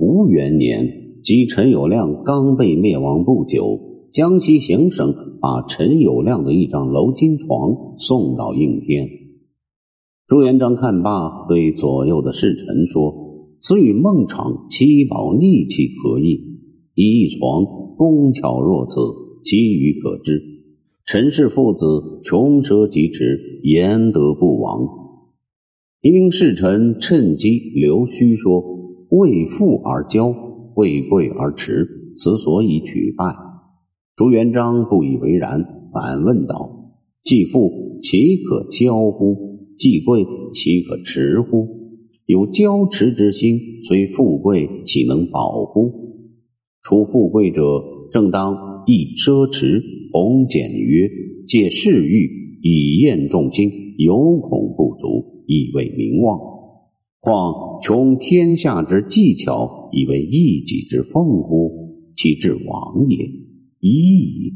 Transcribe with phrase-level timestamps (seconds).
[0.00, 3.78] 吴元年，即陈友谅刚被灭亡不久，
[4.10, 9.06] 江西行省把陈友谅的一张鎏金床送到应天。
[10.26, 13.12] 朱元璋看罢，对左右的侍臣说
[13.60, 16.40] ：“此与孟昶七宝逆气何异？
[16.94, 17.66] 一床
[17.98, 19.00] 工巧若此，
[19.44, 20.40] 其余可知。
[21.04, 24.88] 陈氏父子穷奢极侈，焉得不亡？”
[26.00, 28.79] 一名侍臣趁机留须说。
[29.10, 30.32] 为富而骄，
[30.76, 33.34] 为贵而耻，此所以取败。
[34.14, 39.66] 朱元璋不以为然，反问道：“既富，岂可骄乎？
[39.76, 41.66] 既贵，岂可耻乎？
[42.26, 45.90] 有骄持之心，虽富贵，岂能保乎？
[46.82, 47.62] 处富贵者，
[48.12, 51.10] 正当易奢侈，弘简曰，
[51.48, 52.30] 借世欲，
[52.62, 56.38] 以验众心，有恐不足，以为名望。”
[57.20, 61.90] 况穷天下之技巧，以为一己之奉乎？
[62.16, 63.16] 其至亡也，
[63.78, 64.54] 已矣。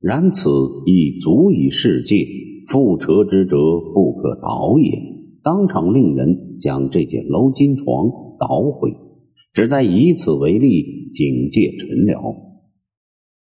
[0.00, 0.48] 然此
[0.86, 2.24] 亦足以世界，
[2.68, 3.56] 覆辙之辙
[3.94, 4.92] 不可倒也。
[5.42, 8.94] 当场令人将这件鎏金床捣毁，
[9.52, 12.36] 只在以此为例，警戒臣僚。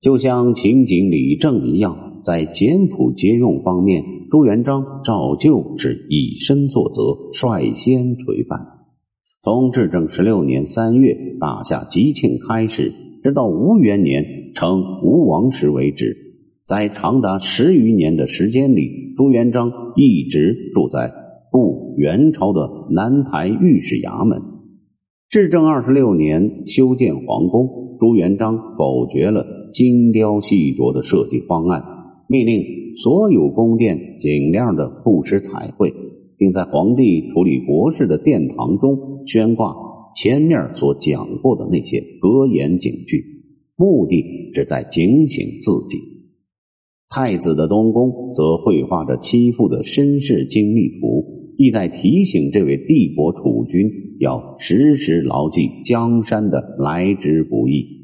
[0.00, 4.04] 就像情景李正一样，在简朴节用方面。
[4.30, 8.60] 朱元璋照旧是以身作则，率先垂范。
[9.42, 16.14] 从至正十六年三月打下吉庆开始，直到吴元年称吴王时为止，
[16.66, 21.10] 在长达十余年的时间里，朱元璋一直住在
[21.50, 24.42] 故元朝的南台御史衙门。
[25.30, 31.82] 至正二十六年修建皇宫，朱元璋否决了精雕细琢的设计方案。
[32.28, 35.92] 命令所有宫殿尽量的不施彩绘，
[36.36, 39.74] 并在皇帝处理国事的殿堂中悬挂
[40.14, 43.24] 前面所讲过的那些格言警句，
[43.76, 44.22] 目的
[44.52, 45.98] 旨在警醒自己。
[47.08, 53.90] 太子的东宫则绘画着妻父的身世经历图，意在提醒这位帝国储君
[54.20, 57.97] 要时时牢记江山的来之不易。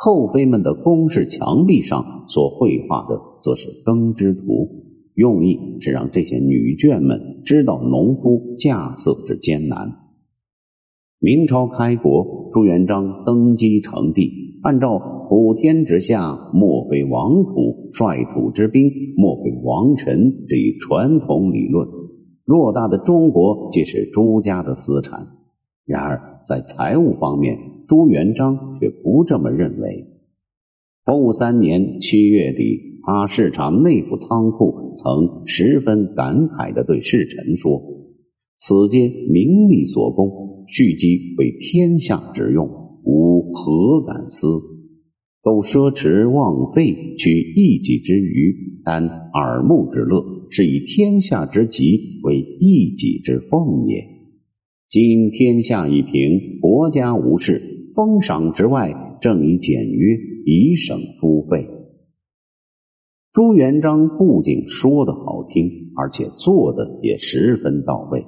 [0.00, 4.68] 后妃们的宫室墙壁上所绘画的，则是耕织图，
[5.14, 9.90] 用意是让这些女眷们知道农夫稼穑之艰难。
[11.18, 14.30] 明朝开国，朱元璋登基成帝，
[14.62, 21.88] 按照“普天之下莫非王土，率土之滨莫非王臣”这一传统理论，
[22.46, 25.18] 偌大的中国皆是朱家的私产。
[25.84, 27.58] 然而，在财务方面，
[27.88, 30.04] 朱元璋却不这么认为。
[31.06, 37.80] 洪武三年七月底，他视察内部仓库，曾十分感慨地对侍臣说
[38.60, 42.68] ：“此皆名利所供，蓄积为天下之用，
[43.04, 44.46] 吾何敢思？
[45.40, 54.04] 苟奢侈妄费，取一己之余，担耳目之乐，是以天下之急为一己之奉也。
[54.90, 61.66] 今天下已平，国家无事。”封赏之外，正以简约，以省夫费。
[63.32, 68.24] 朱元璋不仅说的好听，而且做的也十分到位。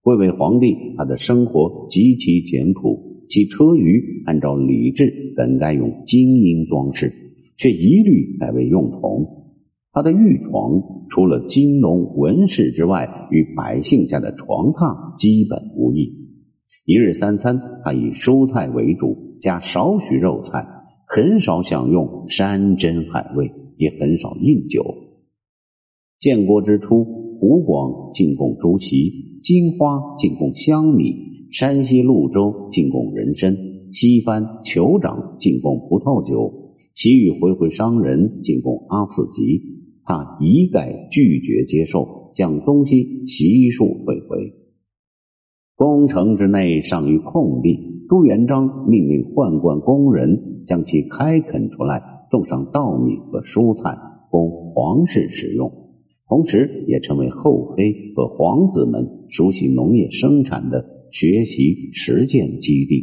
[0.00, 7.12] 贵为皇帝，他的生活极其简朴，其车舆按照礼制本该用金银装饰，
[7.56, 9.26] 却一律改为用铜。
[9.92, 16.23] 他的御床除了金龙纹饰之外，与百姓家的床榻基本无异。
[16.86, 20.64] 一日三餐，他以蔬菜为主，加少许肉菜，
[21.08, 24.84] 很少享用山珍海味，也很少饮酒。
[26.18, 27.04] 建国之初，
[27.38, 31.14] 湖广进贡竹席，金花进贡香米，
[31.50, 33.56] 山西潞州进贡人参，
[33.92, 36.52] 西番酋长进贡葡萄酒，
[36.94, 39.60] 其余回回商人进贡阿刺吉，
[40.04, 44.63] 他一概拒绝接受，将东西悉数退回。
[45.76, 52.00] 宫城之内尚余空地，朱元璋命令宦官工人将其开垦出来，
[52.30, 53.92] 种上稻米和蔬菜，
[54.30, 55.72] 供皇室使用，
[56.28, 63.02] 同时也成为后妃和皇子们熟悉农业生产的学习实践基地。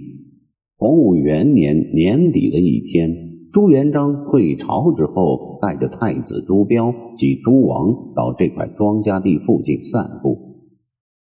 [0.77, 3.13] 洪武元年年底的一天，
[3.51, 10.50] 朱元璋退朝之后，带着太子朱标及诸王到这块庄稼地附近散步。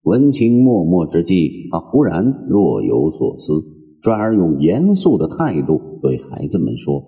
[0.07, 3.55] 文情脉脉之际，他忽然若有所思，
[4.01, 7.03] 转而用严肃的态度对孩子们说：“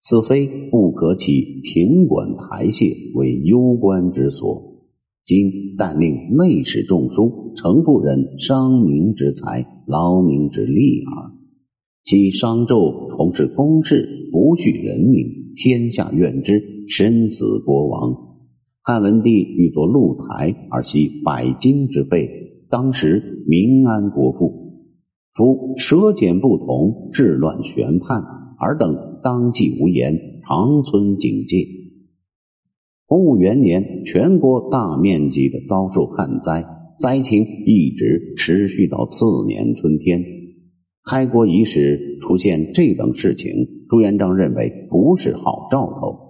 [0.00, 4.72] 此非不可起庭馆台榭为攸关之所。
[5.26, 11.30] 今但令内史中书，诚不忍伤民之财，劳民之力耳。
[12.04, 15.26] 其商纣从事公事，不恤人民，
[15.56, 18.33] 天下怨之，身死国亡。
[18.86, 22.28] 汉文帝欲作露台而惜百金之费，
[22.68, 24.74] 当时民安国富。
[25.32, 28.22] 夫舌简不同，治乱悬叛，
[28.60, 30.14] 尔等当即无言，
[30.46, 31.66] 长存警戒。
[33.06, 36.62] 洪武元年，全国大面积的遭受旱灾，
[37.00, 40.22] 灾情一直持续到次年春天。
[41.08, 43.50] 开国伊始出现这等事情，
[43.88, 46.23] 朱元璋认为不是好兆头。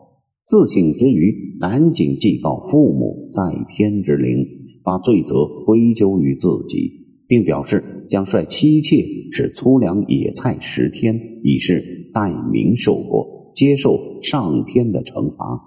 [0.47, 4.47] 自省之余，赶紧祭告父母在天之灵，
[4.83, 6.91] 把罪责归咎于自己，
[7.27, 8.99] 并表示将率妻妾
[9.33, 15.63] 使粗粮野菜十天，以示代民受过，接受上天的惩罚。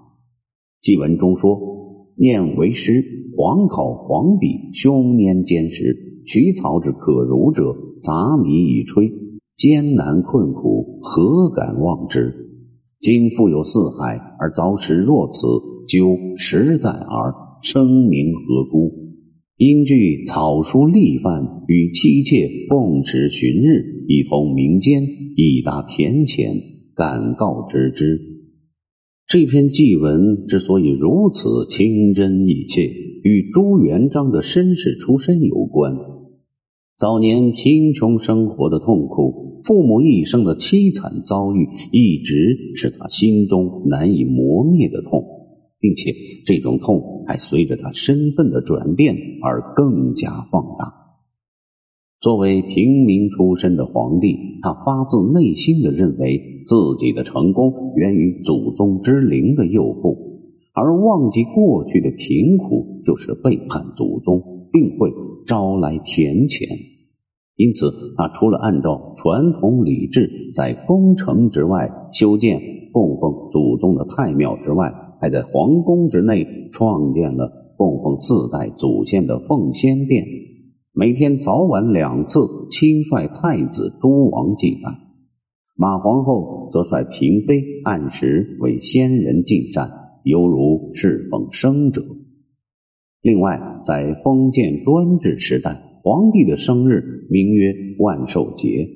[0.84, 1.60] 祭文中说
[2.16, 3.04] ：“念为师，
[3.36, 9.12] 黄考黄笔，凶年坚实，取草之可如者，杂米以炊，
[9.58, 12.32] 艰难困苦，何敢忘之？”
[13.00, 15.48] 今富有四海，而遭时若此，
[15.88, 17.48] 究实在而。
[17.64, 18.94] 声名何辜？
[19.58, 25.02] 因据草书立范，与妻妾共持旬日，以通民间，
[25.36, 26.54] 以达田浅，
[26.96, 28.20] 敢告知之。
[29.26, 32.84] 这篇祭文之所以如此清真意切，
[33.24, 35.98] 与朱元璋的身世出身有关。
[36.96, 45.24] 早年贫穷生活的痛苦，父母一生的凄惨遭遇，一直是他心中难以磨灭的痛，
[45.80, 46.12] 并且
[46.46, 50.94] 这种痛还随着他身份的转变而更加放大。
[52.20, 60.18] 作为平民出身的皇帝，他发自内心的认为自己的成功源于祖宗之灵的佑护，
[60.74, 64.56] 而忘记过去的贫苦就是背叛祖宗。
[64.70, 65.10] 并会
[65.46, 66.68] 招来田钱，
[67.58, 72.62] 因此他除了按照传统礼制在宫城之外修建
[72.94, 80.24] 供奉祖宗的太庙之外，还在皇宫之内创建了供奉四代祖先的奉先殿，
[80.94, 82.40] 每天早晚两次
[82.70, 84.92] 亲率太子、诸王祭拜。
[85.76, 89.90] 马皇后则率嫔妃按时为先人进膳，
[90.24, 92.04] 犹如侍奉生者。
[93.22, 98.88] 另外，在封建专制时代，皇帝的生日名曰万寿节，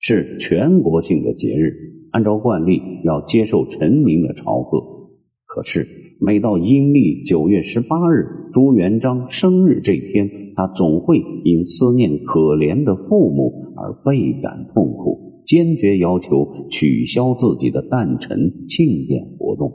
[0.00, 1.72] 是全国性的节日，
[2.10, 4.80] 按照惯例要接受臣民的朝贺。
[5.46, 5.86] 可是，
[6.20, 19.70] 每到阴历九月十八日，朱元璋生日这天，他总会因思念可怜的父母而倍感痛苦，坚决要求取消自己的诞辰庆典活动。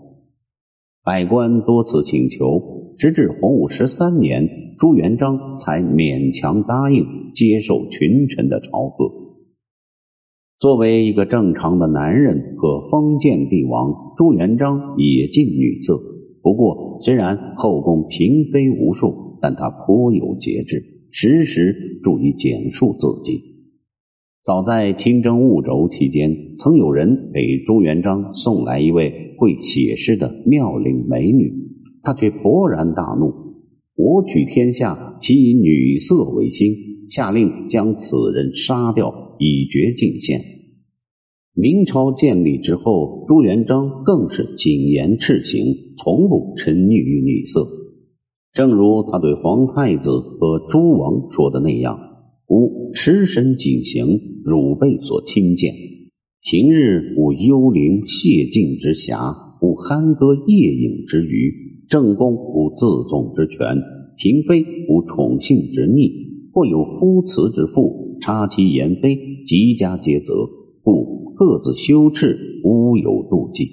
[1.05, 2.83] 百官多次请求。
[2.97, 9.11] 直至洪武十三年，朱元璋才勉强答应接受群臣的朝贺。
[10.59, 15.99] 作为一个正常的男人和封建帝王，朱元璋也近女色。
[16.41, 23.39] 不过，虽然后宫嫔妃无数，但他颇有节制，时时注意简述自己。
[24.43, 31.51] 早在亲征婺州期间，曾有人给朱元璋送来一位会写诗的妙龄美女。
[32.03, 33.33] 他却勃然大怒
[33.95, 36.73] ：“我取天下，其以女色为心。”
[37.07, 40.41] 下令将此人杀掉，以绝进献。
[41.53, 45.63] 明朝建立之后，朱元璋更是谨言慎行，
[45.97, 47.63] 从不沉溺于女色。
[48.53, 51.95] 正如他对皇太子和诸王说的那样
[52.49, 55.71] ：“吾持身谨行，汝辈所亲见。
[56.41, 61.53] 平日无幽灵谢尽之暇，无酣歌夜饮之余。”
[61.87, 63.77] 正宫无自纵之权，
[64.17, 66.11] 嫔妃无宠幸之逆，
[66.51, 70.33] 或有夫慈之妇插其言非，极加皆责，
[70.81, 73.65] 故各自羞耻，无有妒忌。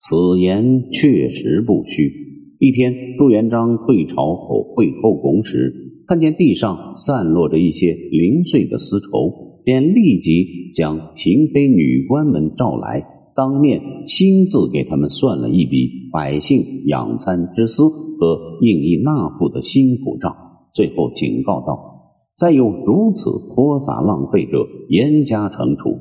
[0.00, 2.10] 此言确实不虚。
[2.58, 13.13] 一天，朱元璋退朝后会后宫时，看见地上散落着一些零碎的丝绸，便立即将嫔妃、女官们召来。
[13.34, 20.34] 当面亲自给他们算了一笔百姓养蚕之私和应役纳赋的辛苦账，
[20.72, 25.98] 最后警告道：“再有如此泼洒浪费者，严加惩处。”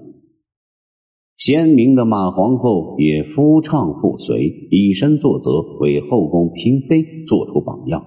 [1.35, 8.01] 贤明的马皇后也夫唱妇随，以身作则，为后宫嫔妃做出榜样。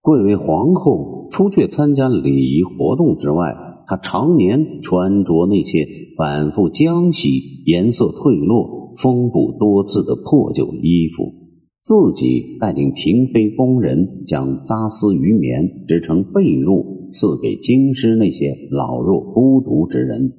[0.00, 3.54] 贵为皇后，除却参加礼仪活动之外，
[3.88, 11.32] 他常年穿着那些反复浆洗、颜色褪落、缝补多次的破旧衣服，
[11.80, 20.32] 自己带领嫔妃宫人将扎丝鱼棉织成被褥，赐给京师那些老弱孤独之人，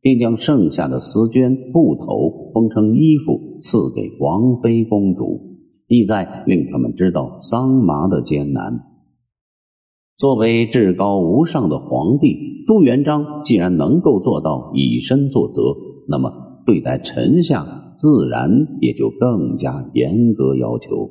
[0.00, 5.40] 并将剩下的丝绢布头缝成衣服赐给王妃公主，
[5.86, 8.95] 意在令他们知道桑麻的艰难。
[10.18, 15.76] 作为至高无上的皇帝，朱元璋既然能够做到以身作则，
[16.08, 16.32] 那么
[16.64, 21.10] 对待臣下自然也就更加严格要求。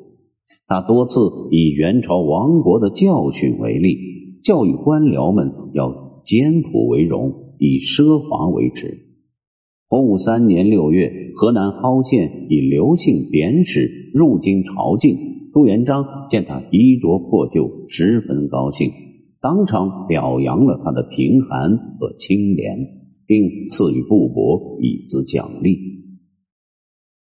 [0.65, 1.19] 他多次
[1.51, 3.95] 以元朝亡国的教训为例，
[4.43, 8.91] 教育官僚们要俭朴为荣，以奢华为耻。
[9.87, 15.15] 洪武三年六月，河南蒿县以刘姓典史入京朝觐。
[15.55, 18.91] 朱元璋见他衣着破旧，十分高兴，
[19.39, 22.77] 当场表扬了他的贫寒和清廉，
[23.25, 25.77] 并赐予布帛以资奖励。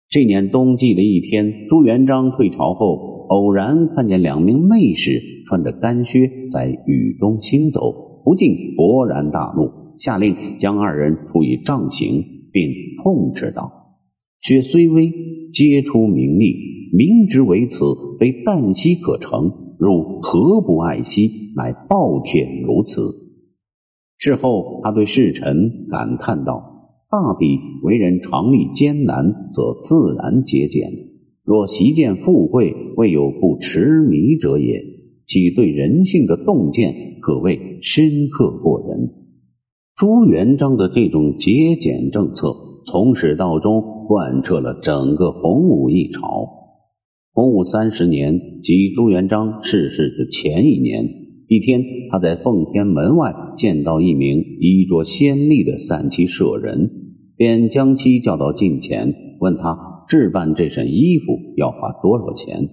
[0.09, 12.71] 这年冬季的一天，朱元璋退朝后，偶然看见两名内侍穿着干靴在雨中行走，不禁勃然大怒，下令将二人处以杖刑，并
[13.03, 13.71] 痛斥道
[14.41, 15.13] ：“血虽微，
[15.53, 17.85] 皆出名利。”明知为此，
[18.19, 23.01] 非旦夕可成，汝何不爱惜，乃暴殄如此？
[24.17, 26.61] 事后，他对侍臣感叹道
[27.09, 30.89] ：“大抵为人常历艰难，则自然节俭；
[31.43, 34.81] 若习见富贵，未有不痴迷者也。
[35.27, 39.13] 其对人性的洞见，可谓深刻过人。”
[39.95, 42.53] 朱元璋的这种节俭政策，
[42.85, 46.56] 从始到终贯彻了整个洪武一朝。
[47.37, 51.07] 洪武三十年，即朱元璋逝世的前一年，
[51.47, 56.89] 一天，他在奉天门外见到一名衣着鲜丽的散骑舍人，
[57.35, 59.77] 便将其叫到近前，问他
[60.07, 62.69] 置办这身衣服要花多少钱。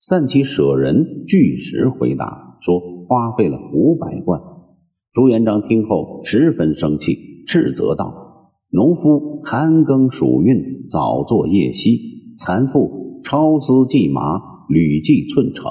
[0.00, 4.40] 散骑舍人据实回答说，花费了五百贯。
[5.12, 11.98] 朱元璋听后十分生气，斥责道：“农夫寒耕暑运，早作夜息，
[12.38, 15.64] 残妇。”超丝系马，屡计寸成，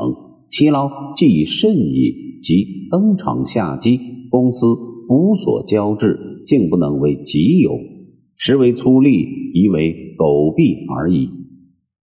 [0.49, 2.31] 其劳既甚矣。
[2.41, 3.99] 即登场下机，
[4.31, 4.65] 公司
[5.09, 6.17] 无所交织，
[6.47, 7.77] 竟不能为己有，
[8.35, 11.29] 实为粗利，宜为狗弊而已。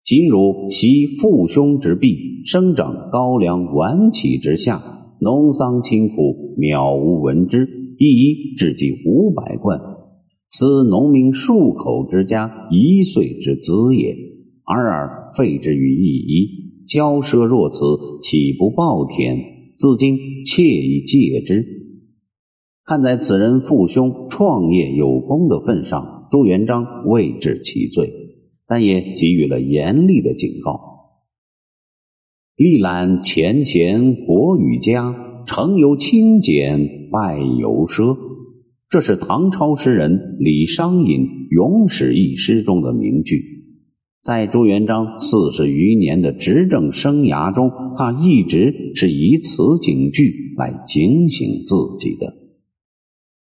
[0.02, 4.82] 今汝袭父兄之弊，生长高粱晚起之下，
[5.20, 9.80] 农桑清苦，渺无闻之，一一至计五百贯，
[10.50, 14.12] 此农民数口之家一岁之资也。
[14.64, 16.48] 尔尔废之于一夷，
[16.88, 17.84] 骄奢若此，
[18.22, 19.54] 岂不暴殄？
[19.76, 20.16] 自今
[20.46, 21.64] 切以戒之。
[22.84, 28.10] 看在此人父兄创业有功的份上，朱元璋未治其罪，
[28.66, 30.80] 但也给予了严厉的警告：
[32.56, 38.16] 历览前贤国与家，成由清俭，败由奢。
[38.88, 43.55] 这是唐朝诗人李商隐《咏史》一诗中的名句。
[44.26, 52.45] 在朱元璋四十余年的执政生涯中，他一直是以此警句来警醒自己的。